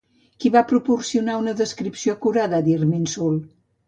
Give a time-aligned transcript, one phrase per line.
[0.43, 3.37] Qui va proporcionar una descripció acurada d'Irminsul?